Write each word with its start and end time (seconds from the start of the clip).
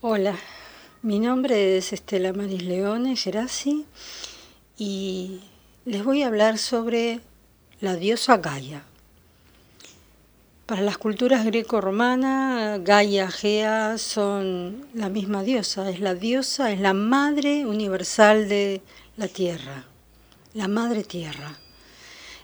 Hola, 0.00 0.36
mi 1.02 1.18
nombre 1.18 1.76
es 1.76 1.92
Estela 1.92 2.32
Maris 2.32 2.62
Leone 2.62 3.16
Gerasi 3.16 3.84
y 4.76 5.40
les 5.86 6.04
voy 6.04 6.22
a 6.22 6.28
hablar 6.28 6.58
sobre 6.58 7.18
la 7.80 7.96
diosa 7.96 8.36
Gaia. 8.36 8.84
Para 10.66 10.82
las 10.82 10.98
culturas 10.98 11.44
greco-romanas, 11.44 12.78
Gaia, 12.84 13.28
Gea 13.28 13.98
son 13.98 14.86
la 14.94 15.08
misma 15.08 15.42
diosa, 15.42 15.90
es 15.90 15.98
la 15.98 16.14
diosa, 16.14 16.70
es 16.70 16.78
la 16.78 16.92
madre 16.92 17.66
universal 17.66 18.48
de 18.48 18.82
la 19.16 19.26
tierra, 19.26 19.84
la 20.54 20.68
madre 20.68 21.02
tierra. 21.02 21.58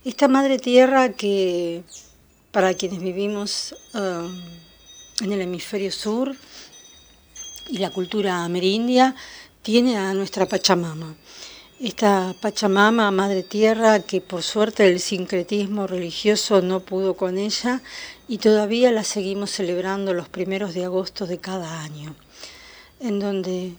Esta 0.04 0.26
madre 0.26 0.58
tierra 0.58 1.10
que 1.12 1.84
para 2.50 2.74
quienes 2.74 2.98
vivimos 2.98 3.76
um, 3.94 4.42
en 5.20 5.32
el 5.32 5.40
hemisferio 5.40 5.92
sur, 5.92 6.34
y 7.68 7.78
la 7.78 7.90
cultura 7.90 8.44
amerindia 8.44 9.14
tiene 9.62 9.96
a 9.96 10.12
nuestra 10.14 10.46
Pachamama. 10.46 11.14
Esta 11.80 12.34
Pachamama, 12.40 13.10
Madre 13.10 13.42
Tierra, 13.42 14.00
que 14.00 14.20
por 14.20 14.42
suerte 14.42 14.88
el 14.88 15.00
sincretismo 15.00 15.86
religioso 15.86 16.62
no 16.62 16.80
pudo 16.80 17.14
con 17.14 17.36
ella 17.36 17.82
y 18.28 18.38
todavía 18.38 18.92
la 18.92 19.04
seguimos 19.04 19.50
celebrando 19.50 20.14
los 20.14 20.28
primeros 20.28 20.74
de 20.74 20.84
agosto 20.84 21.26
de 21.26 21.38
cada 21.38 21.82
año, 21.82 22.14
en 23.00 23.18
donde 23.18 23.74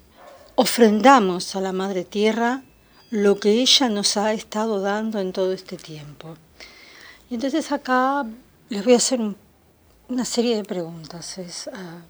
ofrendamos 0.55 1.55
a 1.55 1.61
la 1.61 1.71
Madre 1.71 2.03
Tierra 2.03 2.63
lo 3.11 3.39
que 3.39 3.51
ella 3.51 3.89
nos 3.89 4.17
ha 4.17 4.33
estado 4.33 4.81
dando 4.81 5.19
en 5.19 5.31
todo 5.31 5.53
este 5.53 5.77
tiempo. 5.77 6.35
Y 7.29 7.35
entonces 7.35 7.71
acá 7.71 8.25
les 8.69 8.83
voy 8.83 8.93
a 8.93 8.97
hacer 8.97 9.19
una 10.09 10.25
serie 10.25 10.57
de 10.57 10.63
preguntas. 10.63 11.39
Ah, 11.73 12.01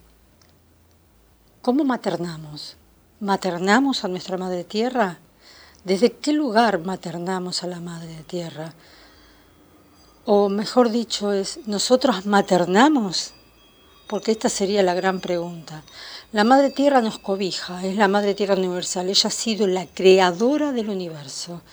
¿Cómo 1.65 1.83
maternamos? 1.83 2.77
¿Maternamos 3.19 4.03
a 4.03 4.07
nuestra 4.07 4.37
Madre 4.37 4.65
Tierra? 4.65 5.17
¿Desde 5.83 6.11
qué 6.11 6.31
lugar 6.31 6.77
maternamos 6.77 7.63
a 7.63 7.65
la 7.65 7.79
Madre 7.79 8.23
Tierra? 8.27 8.75
O 10.25 10.47
mejor 10.47 10.91
dicho 10.91 11.33
es, 11.33 11.57
¿nosotros 11.65 12.27
maternamos? 12.27 13.33
Porque 14.05 14.31
esta 14.31 14.47
sería 14.47 14.83
la 14.83 14.93
gran 14.93 15.19
pregunta. 15.21 15.81
La 16.31 16.43
Madre 16.43 16.69
Tierra 16.69 17.01
nos 17.01 17.17
cobija, 17.17 17.83
es 17.83 17.95
la 17.95 18.07
Madre 18.07 18.35
Tierra 18.35 18.53
universal, 18.53 19.09
ella 19.09 19.27
ha 19.27 19.31
sido 19.31 19.65
la 19.65 19.87
creadora 19.87 20.71
del 20.71 20.91
universo. 20.91 21.63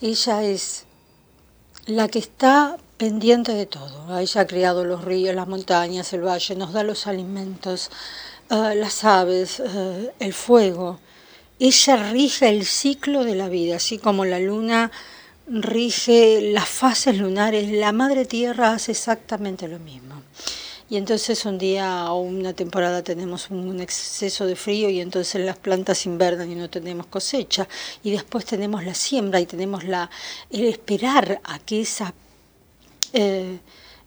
Ella 0.00 0.42
es 0.42 0.86
la 1.86 2.08
que 2.08 2.18
está 2.18 2.78
pendiente 2.96 3.54
de 3.54 3.66
todo. 3.66 4.18
Ella 4.18 4.40
ha 4.40 4.46
creado 4.48 4.84
los 4.84 5.04
ríos, 5.04 5.36
las 5.36 5.46
montañas, 5.46 6.12
el 6.14 6.26
valle, 6.26 6.56
nos 6.56 6.72
da 6.72 6.82
los 6.82 7.06
alimentos, 7.06 7.92
Ah, 8.52 8.74
las 8.74 9.04
aves, 9.04 9.60
ah, 9.60 9.98
el 10.18 10.32
fuego. 10.32 10.98
Ella 11.60 12.10
rige 12.10 12.48
el 12.48 12.66
ciclo 12.66 13.22
de 13.22 13.36
la 13.36 13.48
vida, 13.48 13.76
así 13.76 13.98
como 13.98 14.24
la 14.24 14.40
luna 14.40 14.90
rige 15.46 16.40
las 16.52 16.68
fases 16.68 17.16
lunares, 17.16 17.70
la 17.70 17.92
madre 17.92 18.24
tierra 18.24 18.72
hace 18.72 18.90
exactamente 18.90 19.68
lo 19.68 19.78
mismo. 19.78 20.22
Y 20.88 20.96
entonces 20.96 21.44
un 21.46 21.58
día 21.58 22.10
o 22.10 22.22
una 22.22 22.52
temporada 22.52 23.04
tenemos 23.04 23.50
un 23.50 23.80
exceso 23.80 24.46
de 24.46 24.56
frío 24.56 24.90
y 24.90 25.00
entonces 25.00 25.44
las 25.44 25.56
plantas 25.56 26.04
invernan 26.06 26.50
y 26.50 26.56
no 26.56 26.68
tenemos 26.68 27.06
cosecha. 27.06 27.68
Y 28.02 28.10
después 28.10 28.44
tenemos 28.44 28.84
la 28.84 28.94
siembra 28.94 29.38
y 29.38 29.46
tenemos 29.46 29.84
la, 29.84 30.10
el 30.50 30.64
esperar 30.64 31.40
a 31.44 31.60
que 31.60 31.82
esa, 31.82 32.12
eh, 33.12 33.60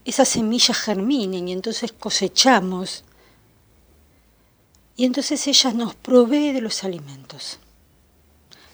esas 0.03 0.27
semillas 0.27 0.77
germinen 0.77 1.47
y 1.47 1.53
entonces 1.53 1.94
cosechamos 1.94 3.05
y 4.95 5.05
entonces 5.05 5.47
ella 5.47 5.73
nos 5.73 5.95
provee 5.95 6.52
de 6.52 6.61
los 6.61 6.83
alimentos, 6.83 7.59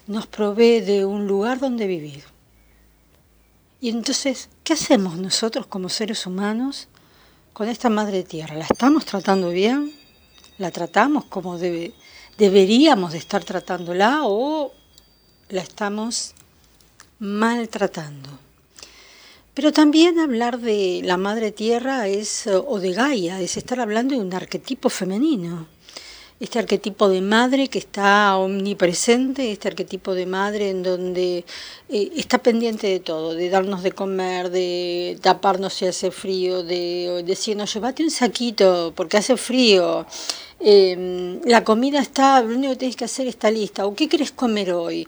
nos 0.08 0.28
provee 0.28 0.82
de 0.82 1.06
un 1.06 1.28
lugar 1.28 1.60
donde 1.60 1.88
vivir. 1.88 2.24
Y 3.80 3.90
entonces, 3.90 4.50
¿qué 4.64 4.74
hacemos 4.74 5.18
nosotros 5.18 5.66
como 5.68 5.88
seres 5.88 6.26
humanos 6.26 6.90
con 7.54 7.70
esta 7.70 7.90
madre 7.90 8.24
tierra? 8.24 8.56
¿La 8.56 8.66
estamos 8.66 9.06
tratando 9.06 9.50
bien? 9.52 9.94
¿La 10.58 10.72
tratamos 10.72 11.24
como 11.26 11.58
debe, 11.58 11.94
deberíamos 12.38 13.14
de 13.14 13.20
estar 13.20 13.46
tratándola 13.46 14.22
o 14.24 14.74
la 15.48 15.62
estamos 15.62 16.34
maltratando? 17.20 18.30
Pero 19.54 19.72
también 19.72 20.20
hablar 20.20 20.60
de 20.60 21.02
la 21.06 21.16
madre 21.16 21.54
tierra 21.54 22.08
es, 22.08 22.46
o 22.48 22.80
de 22.80 22.92
Gaia, 22.92 23.40
es 23.40 23.56
estar 23.56 23.80
hablando 23.80 24.16
de 24.16 24.22
un 24.22 24.34
arquetipo 24.34 24.90
femenino 24.90 25.79
este 26.40 26.58
arquetipo 26.58 27.10
de 27.10 27.22
madre 27.22 27.68
que 27.68 27.80
está 27.80 28.38
omnipresente, 28.38 29.52
este 29.52 29.68
arquetipo 29.68 30.14
de 30.14 30.26
madre 30.26 30.70
en 30.70 30.84
donde 30.84 31.44
eh, 31.90 32.12
está 32.16 32.38
pendiente 32.38 32.88
de 32.88 33.00
todo, 33.02 33.34
de 33.34 33.50
darnos 33.50 33.84
de 33.84 33.92
comer, 33.92 34.50
de 34.50 35.20
taparnos 35.22 35.74
si 35.74 35.86
hace 35.86 36.12
frío, 36.12 36.64
de 36.64 37.24
decirnos, 37.26 37.74
llévate 37.74 38.04
un 38.04 38.12
saquito 38.12 38.94
porque 38.96 39.18
hace 39.18 39.36
frío, 39.36 40.06
em, 40.62 41.42
la 41.44 41.64
comida 41.64 42.00
está, 42.00 42.42
lo 42.42 42.56
único 42.56 42.74
que 42.74 42.80
tienes 42.80 42.96
que 42.96 43.06
hacer 43.06 43.28
está 43.28 43.52
lista, 43.52 43.86
o 43.86 43.94
qué 43.94 44.08
quieres 44.08 44.32
comer 44.32 44.72
hoy. 44.72 45.08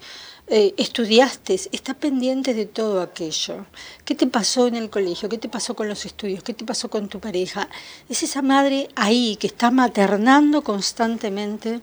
Eh, 0.53 0.75
estudiaste, 0.75 1.53
está 1.71 1.93
pendiente 1.93 2.53
de 2.53 2.65
todo 2.65 3.01
aquello. 3.01 3.65
¿Qué 4.03 4.15
te 4.15 4.27
pasó 4.27 4.67
en 4.67 4.75
el 4.75 4.89
colegio? 4.89 5.29
¿Qué 5.29 5.37
te 5.37 5.47
pasó 5.47 5.77
con 5.77 5.87
los 5.87 6.05
estudios? 6.05 6.43
¿Qué 6.43 6.53
te 6.53 6.65
pasó 6.65 6.89
con 6.89 7.07
tu 7.07 7.21
pareja? 7.21 7.69
Es 8.09 8.21
esa 8.21 8.41
madre 8.41 8.89
ahí 8.97 9.37
que 9.37 9.47
está 9.47 9.71
maternando 9.71 10.61
constantemente 10.61 11.79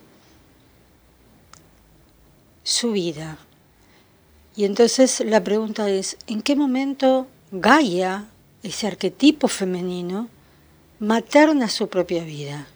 su 2.62 2.92
vida. 2.92 3.38
Y 4.54 4.66
entonces 4.66 5.20
la 5.24 5.42
pregunta 5.42 5.88
es, 5.88 6.18
¿en 6.26 6.42
qué 6.42 6.54
momento 6.54 7.26
Gaia, 7.50 8.26
ese 8.62 8.86
arquetipo 8.86 9.48
femenino, 9.48 10.28
materna 10.98 11.70
su 11.70 11.88
propia 11.88 12.22
vida? 12.22 12.66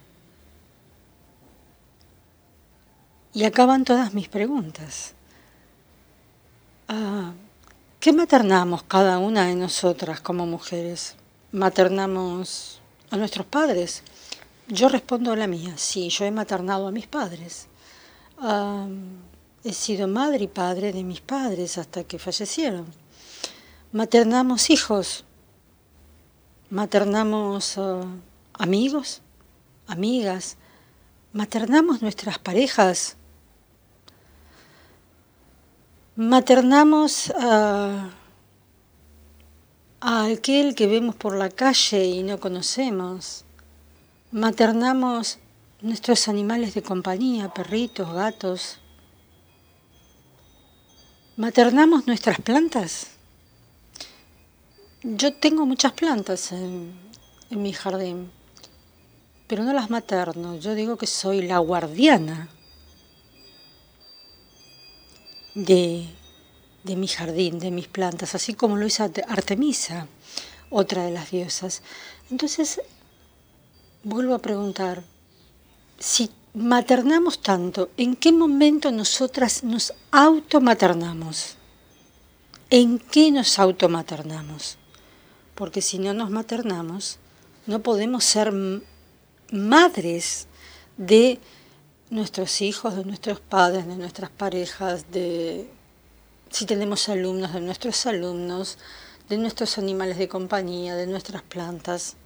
Y 3.35 3.45
acaban 3.45 3.85
todas 3.85 4.15
mis 4.15 4.29
preguntas. 4.29 5.13
Ah, 6.95 7.33
¿Qué 8.01 8.13
maternamos 8.13 8.83
cada 8.83 9.17
una 9.17 9.47
de 9.47 9.55
nosotras 9.55 10.21
como 10.21 10.45
mujeres? 10.45 11.17
¿Maternamos 11.51 12.83
a 13.11 13.17
nuestros 13.17 13.47
padres? 13.47 14.03
Yo 14.69 14.91
respondo 14.91 15.33
a 15.33 15.37
la 15.37 15.47
mía, 15.47 15.73
sí, 15.79 16.11
yo 16.11 16.27
he 16.27 16.31
maternado 16.31 16.87
a 16.87 16.91
mis 16.91 17.07
padres. 17.07 17.67
Ah, 18.37 18.87
he 19.65 19.73
sido 19.73 20.07
madre 20.07 20.45
y 20.45 20.49
padre 20.49 20.93
de 20.93 21.03
mis 21.03 21.23
padres 21.23 21.79
hasta 21.79 22.05
que 22.05 22.19
fallecieron. 22.19 22.85
Maternamos 23.93 24.69
hijos, 24.69 25.25
maternamos 26.69 27.79
ah, 27.79 28.03
amigos, 28.53 29.23
amigas, 29.87 30.59
maternamos 31.33 32.03
nuestras 32.03 32.39
parejas, 32.39 33.17
maternamos 36.23 37.33
a, 37.37 38.11
aquel 40.01 40.75
que 40.77 40.87
vemos 40.87 41.17
por 41.17 41.37
la 41.37 41.51
calle 41.51 42.05
y 42.05 42.23
no 42.23 42.39
conocemos, 42.39 43.45
maternamos 44.31 45.39
nuestros 45.81 46.29
animales 46.29 46.75
de 46.75 46.83
compañía, 46.83 47.53
perritos, 47.53 48.13
gatos, 48.13 48.79
maternamos 51.37 52.07
nuestras 52.07 52.41
plantas. 52.41 53.09
Yo 55.03 55.35
tengo 55.35 55.67
muchas 55.67 55.93
plantas 55.93 56.53
en, 56.53 56.95
en 57.51 57.63
mi 57.63 57.73
jardín, 57.73 58.31
pero 59.49 59.65
no 59.65 59.73
las 59.73 59.91
materno, 59.91 60.57
yo 60.57 60.77
digo 60.77 60.97
que 60.97 61.09
soy 61.09 61.43
la 61.43 61.59
guardiana 61.59 62.49
de, 65.55 66.09
mi 66.85 67.09
jardín, 67.09 67.59
de 67.59 67.71
mis 67.71 67.89
plantas, 67.89 68.35
así 68.35 68.55
como 68.55 68.77
lo 68.77 68.87
hizo 68.87 69.05
Artemisa, 69.29 70.07
otra 70.71 71.05
de 71.05 71.11
las 71.11 71.31
diosas. 71.31 71.83
Entonces, 72.31 72.81
vuelvo 74.03 74.35
a 74.35 74.41
preguntar, 74.41 75.05
si 75.99 76.31
maternamos 76.55 77.41
tanto, 77.41 77.91
¿en 77.97 78.17
qué 78.17 78.33
momento 78.33 78.91
nosotras 78.91 79.65
nos 79.65 79.95
automaternamos? 80.11 81.57
¿En 82.71 82.99
qué 82.99 83.31
nos 83.31 83.59
automaternamos? 83.59 84.79
Porque 85.55 85.83
si 85.83 85.99
no 85.99 86.15
nos 86.15 86.31
maternamos, 86.31 87.19
no 87.67 87.83
podemos 87.83 88.25
ser 88.25 88.53
madres 89.53 90.47
de 90.97 91.39
nuestros 92.13 92.61
hijos, 92.61 92.95
de 92.95 93.05
nuestros 93.05 93.41
padres, 93.41 93.87
de 93.87 93.97
nuestras 93.97 94.31
parejas, 94.31 95.11
de 95.11 95.67
si 96.51 96.67
tenemos 96.67 97.09
alumnos, 97.09 97.55
de 97.55 97.63
nuestros 97.63 98.05
alumnos, 98.05 98.77
de 99.31 99.39
nuestros 99.39 99.79
animales 99.79 100.19
de 100.19 100.29
compañía, 100.29 100.95
de 100.95 101.07
nuestras 101.07 101.43
plantas. 101.43 102.17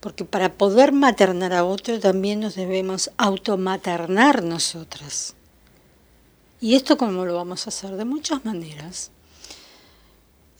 porque 0.00 0.24
para 0.24 0.54
poder 0.54 0.90
maternar 0.90 1.52
a 1.52 1.64
otro 1.64 2.00
también 2.00 2.40
nos 2.40 2.56
debemos 2.56 3.10
automaternar 3.18 4.42
nosotras. 4.42 5.36
¿Y 6.60 6.74
esto 6.74 6.96
cómo 6.96 7.24
lo 7.24 7.36
vamos 7.36 7.66
a 7.66 7.70
hacer? 7.70 7.96
De 7.96 8.04
muchas 8.04 8.44
maneras. 8.44 9.12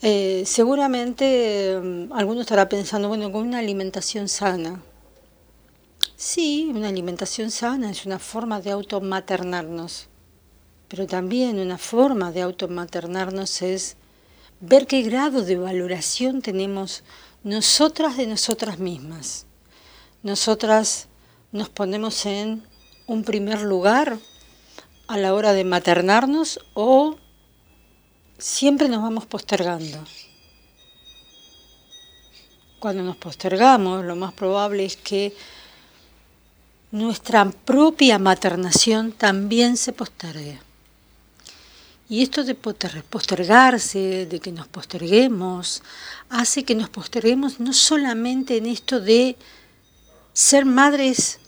Eh, 0.01 0.43
seguramente 0.45 1.77
mm, 1.81 2.13
alguno 2.13 2.41
estará 2.41 2.69
pensando, 2.69 3.09
bueno, 3.09 3.31
con 3.33 3.47
una 3.47 3.59
alimentación 3.59 4.29
sana. 4.29 4.81
Sí, 6.15 6.71
una 6.73 6.89
alimentación 6.89 7.49
sana 7.49 7.89
es 7.89 8.05
una 8.05 8.19
forma 8.19 8.61
de 8.61 8.71
automaternarnos, 8.71 10.07
pero 10.87 11.07
también 11.07 11.59
una 11.59 11.77
forma 11.77 12.31
de 12.31 12.41
automaternarnos 12.41 13.61
es 13.61 13.97
ver 14.59 14.85
qué 14.85 15.01
grado 15.01 15.43
de 15.43 15.57
valoración 15.57 16.41
tenemos 16.41 17.03
nosotras 17.43 18.15
de 18.15 18.27
nosotras 18.27 18.79
mismas. 18.79 19.47
Nosotras 20.21 21.07
nos 21.51 21.69
ponemos 21.69 22.25
en 22.25 22.63
un 23.07 23.23
primer 23.23 23.61
lugar 23.61 24.17
a 25.07 25.17
la 25.17 25.33
hora 25.33 25.51
de 25.53 25.65
maternarnos 25.65 26.59
o 26.75 27.17
siempre 28.37 28.87
nos 28.87 29.01
vamos 29.01 29.25
postergando. 29.25 30.03
Cuando 32.79 33.03
nos 33.03 33.17
postergamos, 33.17 34.05
lo 34.05 34.15
más 34.15 34.33
probable 34.33 34.85
es 34.85 34.95
que 34.95 35.33
nuestra 36.93 37.49
propia 37.49 38.19
maternación 38.19 39.11
también 39.11 39.77
se 39.77 39.93
postergue. 39.93 40.59
Y 42.07 42.21
esto 42.21 42.43
de 42.43 42.53
postergarse, 42.53 44.27
de 44.27 44.39
que 44.39 44.51
nos 44.51 44.67
posterguemos, 44.67 45.81
hace 46.29 46.63
que 46.63 46.75
nos 46.75 46.89
posterguemos 46.89 47.59
no 47.59 47.73
solamente 47.73 48.57
en 48.57 48.67
esto 48.67 49.01
de 49.01 49.35
ser 50.33 50.65
madres 50.65 51.39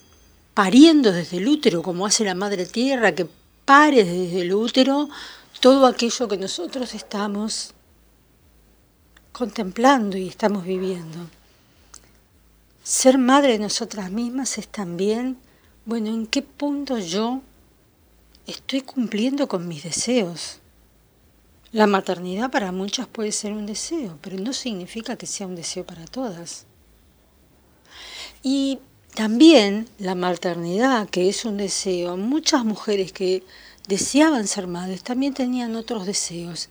pariendo 0.56 1.12
desde 1.12 1.38
el 1.38 1.48
útero, 1.48 1.84
como 1.84 2.08
hace 2.08 2.24
la 2.24 2.34
Madre 2.34 2.66
Tierra, 2.66 3.14
que 3.14 3.28
pare 3.66 4.04
desde 4.04 4.42
el 4.42 4.52
útero 4.52 5.10
todo 5.60 5.86
aquello 5.86 6.28
que 6.28 6.38
nosotros 6.38 6.96
estamos 6.96 7.76
contemplando 9.32 10.18
y 10.18 10.28
estamos 10.28 10.66
viviendo. 10.66 11.20
Ser 12.86 13.18
madre 13.18 13.54
de 13.54 13.58
nosotras 13.58 14.12
mismas 14.12 14.60
es 14.60 14.68
también, 14.68 15.40
bueno, 15.86 16.12
¿en 16.12 16.28
qué 16.28 16.44
punto 16.44 17.00
yo 17.00 17.42
estoy 18.46 18.82
cumpliendo 18.82 19.48
con 19.48 19.68
mis 19.68 19.82
deseos? 19.82 20.60
La 21.72 21.88
maternidad 21.88 22.52
para 22.52 22.72
muchas 22.72 23.08
puede 23.08 23.32
ser 23.32 23.54
un 23.54 23.66
deseo, 23.66 24.20
pero 24.22 24.38
no 24.38 24.54
significa 24.54 25.16
que 25.16 25.26
sea 25.26 25.48
un 25.48 25.56
deseo 25.56 25.84
para 25.84 26.06
todas. 26.06 26.68
Y 28.44 28.78
también 29.16 29.90
la 29.98 30.14
maternidad, 30.14 31.10
que 31.10 31.28
es 31.28 31.44
un 31.44 31.58
deseo, 31.58 32.18
muchas 32.18 32.64
mujeres 32.66 33.12
que 33.12 33.44
deseaban 33.88 34.46
ser 34.46 34.68
madres, 34.68 35.02
también 35.02 35.34
tenían 35.34 35.76
otros 35.76 36.06
deseos. 36.06 36.70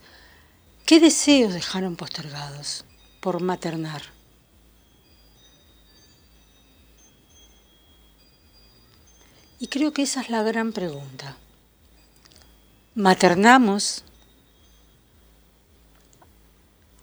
¿Qué 0.85 1.01
deseos 1.01 1.53
dejaron 1.53 1.97
postergados 1.97 2.85
por 3.19 3.41
maternar? 3.41 4.14
Y 9.59 9.67
creo 9.67 9.93
que 9.93 10.03
esa 10.03 10.21
es 10.21 10.29
la 10.29 10.43
gran 10.43 10.73
pregunta. 10.73 11.37
¿Maternamos 12.93 14.03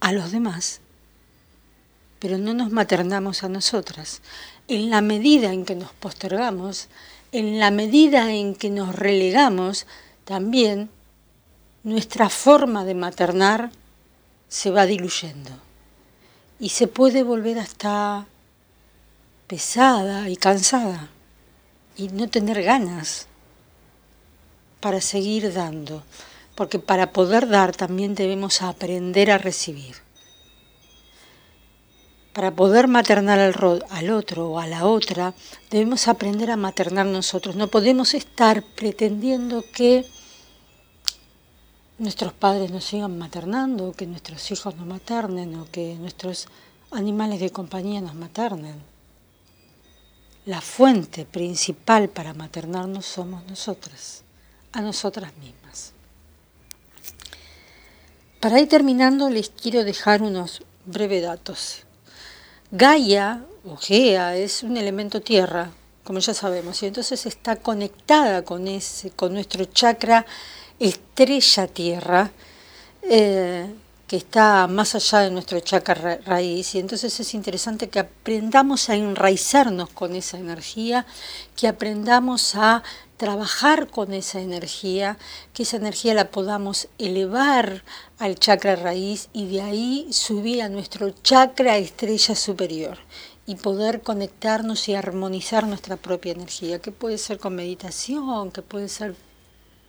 a 0.00 0.12
los 0.12 0.32
demás, 0.32 0.80
pero 2.18 2.38
no 2.38 2.52
nos 2.52 2.70
maternamos 2.70 3.42
a 3.42 3.48
nosotras? 3.48 4.20
En 4.68 4.90
la 4.90 5.00
medida 5.00 5.52
en 5.52 5.64
que 5.64 5.74
nos 5.74 5.92
postergamos, 5.92 6.88
en 7.32 7.58
la 7.58 7.70
medida 7.70 8.32
en 8.32 8.54
que 8.54 8.68
nos 8.68 8.94
relegamos, 8.94 9.86
también 10.24 10.90
nuestra 11.84 12.28
forma 12.28 12.84
de 12.84 12.94
maternar 12.94 13.70
se 14.48 14.70
va 14.70 14.84
diluyendo 14.86 15.50
y 16.60 16.68
se 16.68 16.86
puede 16.86 17.22
volver 17.22 17.58
hasta 17.58 18.26
pesada 19.46 20.28
y 20.28 20.36
cansada 20.36 21.08
y 21.96 22.08
no 22.08 22.28
tener 22.28 22.62
ganas 22.62 23.26
para 24.80 25.00
seguir 25.00 25.52
dando, 25.52 26.02
porque 26.54 26.78
para 26.78 27.12
poder 27.12 27.48
dar 27.48 27.74
también 27.74 28.14
debemos 28.14 28.62
aprender 28.62 29.30
a 29.30 29.38
recibir. 29.38 29.96
Para 32.32 32.50
poder 32.50 32.88
maternar 32.88 33.38
al, 33.38 33.84
al, 33.90 34.10
otro 34.10 34.50
o 34.50 34.58
a 34.58 34.66
la 34.66 34.86
otra, 34.86 35.34
debemos 35.70 36.08
aprender 36.08 36.50
a 36.50 36.56
maternar 36.56 37.06
nosotros. 37.06 37.56
No 37.56 37.68
podemos 37.68 38.14
estar 38.14 38.62
pretendiendo 38.62 39.62
que 39.74 40.06
nuestros 41.98 42.32
padres 42.32 42.70
nos 42.70 42.84
sigan 42.84 43.18
maternando, 43.18 43.92
que 43.92 44.06
nuestros 44.06 44.50
hijos 44.50 44.74
nos 44.76 44.86
maternen, 44.86 45.54
o 45.56 45.66
que 45.70 45.94
nuestros 45.94 46.48
animales 46.90 47.38
de 47.38 47.50
compañía 47.50 48.00
nos 48.00 48.14
maternen. 48.14 48.91
La 50.44 50.60
fuente 50.60 51.24
principal 51.24 52.08
para 52.08 52.34
maternarnos 52.34 53.06
somos 53.06 53.44
nosotras, 53.46 54.22
a 54.72 54.80
nosotras 54.80 55.32
mismas. 55.36 55.92
Para 58.40 58.58
ir 58.58 58.68
terminando, 58.68 59.30
les 59.30 59.50
quiero 59.50 59.84
dejar 59.84 60.20
unos 60.20 60.64
breves 60.84 61.22
datos. 61.22 61.84
Gaia 62.72 63.44
o 63.64 63.76
Gea 63.76 64.36
es 64.36 64.64
un 64.64 64.76
elemento 64.76 65.20
tierra, 65.20 65.70
como 66.02 66.18
ya 66.18 66.34
sabemos, 66.34 66.82
y 66.82 66.86
entonces 66.86 67.24
está 67.24 67.54
conectada 67.54 68.42
con, 68.42 68.66
ese, 68.66 69.12
con 69.12 69.34
nuestro 69.34 69.64
chakra 69.66 70.26
estrella 70.80 71.68
tierra, 71.68 72.32
eh, 73.02 73.72
que 74.12 74.18
está 74.18 74.66
más 74.66 74.94
allá 74.94 75.20
de 75.20 75.30
nuestro 75.30 75.58
chakra 75.60 76.18
raíz, 76.26 76.74
y 76.74 76.78
entonces 76.78 77.18
es 77.18 77.32
interesante 77.32 77.88
que 77.88 77.98
aprendamos 77.98 78.90
a 78.90 78.94
enraizarnos 78.94 79.88
con 79.88 80.14
esa 80.14 80.36
energía, 80.36 81.06
que 81.56 81.66
aprendamos 81.66 82.54
a 82.54 82.82
trabajar 83.16 83.88
con 83.88 84.12
esa 84.12 84.42
energía, 84.42 85.16
que 85.54 85.62
esa 85.62 85.78
energía 85.78 86.12
la 86.12 86.30
podamos 86.30 86.88
elevar 86.98 87.84
al 88.18 88.38
chakra 88.38 88.76
raíz 88.76 89.30
y 89.32 89.46
de 89.46 89.62
ahí 89.62 90.08
subir 90.10 90.60
a 90.60 90.68
nuestro 90.68 91.08
chakra 91.22 91.78
estrella 91.78 92.36
superior 92.36 92.98
y 93.46 93.54
poder 93.54 94.02
conectarnos 94.02 94.90
y 94.90 94.94
armonizar 94.94 95.66
nuestra 95.66 95.96
propia 95.96 96.32
energía, 96.32 96.80
que 96.80 96.92
puede 96.92 97.16
ser 97.16 97.38
con 97.38 97.54
meditación, 97.54 98.50
que 98.50 98.60
puede 98.60 98.90
ser 98.90 99.16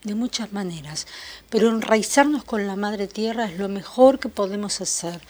de 0.04 0.16
muchas 0.16 0.52
maneras, 0.52 1.08
pero 1.50 1.70
enraizarnos 1.70 2.44
con 2.44 2.68
la 2.68 2.76
madre 2.76 3.08
tierra 3.08 3.46
es 3.46 3.58
lo 3.58 3.70
mejor 3.70 4.20
que 4.20 4.30
podemos 4.30 4.82
hacer. 4.82 5.22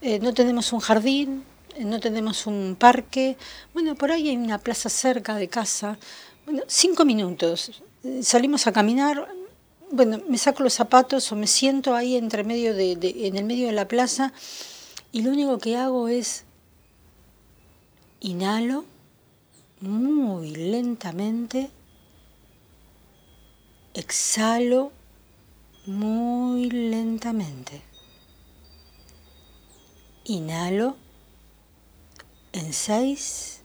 Eh, 0.00 0.18
no 0.18 0.34
tenemos 0.34 0.72
un 0.72 0.80
jardín, 0.80 1.44
eh, 1.76 1.84
no 1.84 2.00
tenemos 2.00 2.46
un 2.46 2.76
parque, 2.78 3.36
bueno, 3.74 3.94
por 3.94 4.10
ahí 4.10 4.28
hay 4.28 4.36
una 4.36 4.58
plaza 4.58 4.88
cerca 4.88 5.36
de 5.36 5.48
casa, 5.48 5.98
bueno, 6.44 6.62
cinco 6.66 7.04
minutos, 7.04 7.82
salimos 8.22 8.66
a 8.66 8.72
caminar, 8.72 9.28
bueno, 9.90 10.20
me 10.28 10.38
saco 10.38 10.62
los 10.62 10.74
zapatos 10.74 11.30
o 11.32 11.36
me 11.36 11.46
siento 11.46 11.94
ahí 11.94 12.16
entre 12.16 12.44
medio 12.44 12.74
de, 12.74 12.92
en 13.26 13.36
el 13.36 13.44
medio 13.44 13.66
de 13.66 13.72
la 13.72 13.88
plaza 13.88 14.32
y 15.12 15.22
lo 15.22 15.30
único 15.30 15.58
que 15.58 15.76
hago 15.76 16.08
es 16.08 16.44
inhalo 18.20 18.84
muy 19.80 20.50
lentamente, 20.50 21.70
exhalo 23.96 24.92
muy 25.86 26.70
lentamente. 26.70 27.80
Inhalo 30.24 30.96
en 32.52 32.74
seis 32.74 33.62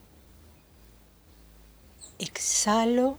exhalo 2.17 3.17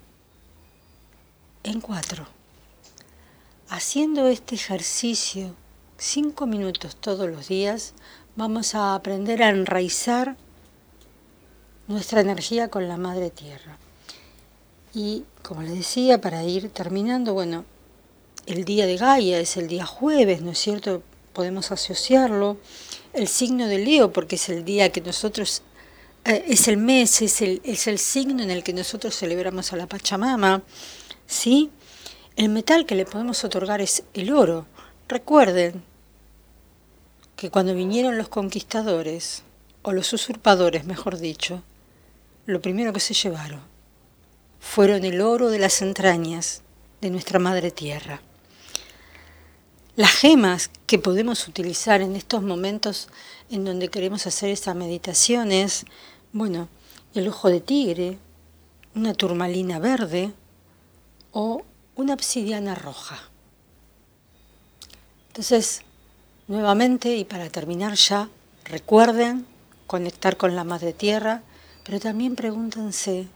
en 1.65 1.81
cuatro. 1.83 2.27
Haciendo 3.69 4.29
este 4.29 4.55
ejercicio 4.55 5.55
cinco 5.99 6.47
minutos 6.47 6.97
todos 6.97 7.29
los 7.29 7.49
días, 7.49 7.93
vamos 8.37 8.75
a 8.75 8.95
aprender 8.95 9.43
a 9.43 9.51
enraizar 9.51 10.37
nuestra 11.89 12.23
energía 12.23 12.69
con 12.69 12.89
la 12.89 12.97
Madre 12.97 13.29
Tierra. 13.29 13.77
Y 14.95 15.25
como 15.43 15.63
les 15.63 15.75
decía, 15.75 16.21
para 16.21 16.45
ir 16.45 16.69
terminando, 16.69 17.33
bueno, 17.33 17.65
el 18.47 18.65
día 18.65 18.87
de 18.87 18.97
Gaia 18.97 19.41
es 19.41 19.57
el 19.57 19.67
día 19.69 19.87
jueves, 19.87 20.43
¿no 20.43 20.51
es 20.51 20.59
cierto? 20.59 21.03
Podemos 21.33 21.73
asociarlo. 21.73 22.59
El 23.15 23.27
signo 23.29 23.67
de 23.67 23.79
Leo, 23.79 24.13
porque 24.13 24.37
es 24.37 24.49
el 24.51 24.65
día 24.65 24.93
que 24.93 25.01
nosotros 25.01 25.63
eh, 26.25 26.45
es 26.47 26.69
el 26.69 26.77
mes, 26.77 27.23
es 27.23 27.41
el, 27.41 27.63
es 27.65 27.87
el 27.87 27.99
signo 27.99 28.43
en 28.43 28.51
el 28.51 28.63
que 28.63 28.75
nosotros 28.75 29.17
celebramos 29.17 29.73
a 29.73 29.77
la 29.77 29.87
Pachamama, 29.87 30.63
¿sí? 31.27 31.71
El 32.37 32.51
metal 32.51 32.85
que 32.85 32.95
le 32.95 33.07
podemos 33.07 33.45
otorgar 33.45 33.81
es 33.81 34.05
el 34.13 34.33
oro. 34.33 34.67
Recuerden 35.09 35.83
que 37.37 37.51
cuando 37.51 37.75
vinieron 37.75 38.19
los 38.19 38.29
conquistadores 38.29 39.43
o 39.83 39.93
los 39.93 40.13
usurpadores, 40.13 40.85
mejor 40.85 41.19
dicho, 41.19 41.63
lo 42.47 42.61
primero 42.61 42.93
que 42.93 43.01
se 43.01 43.15
llevaron 43.15 43.72
fueron 44.63 45.05
el 45.05 45.21
oro 45.21 45.51
de 45.51 45.59
las 45.59 45.83
entrañas 45.83 46.63
de 47.03 47.11
nuestra 47.11 47.39
madre 47.39 47.73
tierra. 47.73 48.23
Las 49.97 50.13
gemas 50.13 50.71
que 50.87 50.99
podemos 50.99 51.47
utilizar 51.49 52.01
en 52.01 52.17
estos 52.17 52.43
momentos 52.43 53.09
en 53.51 53.65
donde 53.67 53.89
queremos 53.89 54.27
hacer 54.27 54.49
estas 54.49 54.75
meditaciones, 54.75 55.85
bueno, 56.33 56.69
el 57.13 57.29
ojo 57.29 57.51
de 57.51 57.61
tigre, 57.61 58.19
una 58.95 59.13
turmalina 59.13 59.79
verde 59.79 60.33
o 61.33 61.63
una 61.97 62.15
obsidiana 62.15 62.75
roja. 62.75 63.19
Entonces, 65.29 65.83
nuevamente 66.47 67.17
y 67.17 67.25
para 67.25 67.51
terminar 67.51 67.95
ya, 67.95 68.31
recuerden 68.65 69.45
conectar 69.87 70.37
con 70.37 70.55
la 70.55 70.65
Madre 70.65 70.95
Tierra, 70.95 71.43
pero 71.85 72.01
también 72.01 72.37
pregúntense, 72.37 73.29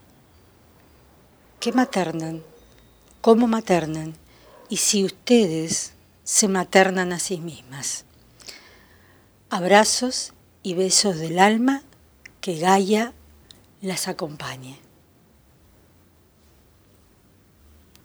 ¿qué 1.61 1.73
maternan? 1.73 2.43
¿Cómo 3.21 3.47
maternan? 3.47 4.15
Y 4.69 4.79
si 4.79 5.05
ustedes 5.05 5.93
se 6.25 6.49
maternan 6.49 7.13
a 7.13 7.19
sí 7.19 7.39
mismas. 7.39 8.05
Abrazos 9.49 10.33
y 10.63 10.75
besos 10.75 11.19
del 11.19 11.39
alma, 11.39 11.83
que 12.41 12.59
Gaia 12.59 13.13
las 13.81 14.09
acompañe. 14.09 14.86